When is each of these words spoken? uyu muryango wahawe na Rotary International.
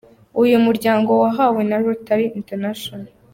uyu 0.43 0.57
muryango 0.65 1.11
wahawe 1.21 1.61
na 1.69 1.77
Rotary 1.83 2.27
International. 2.39 3.07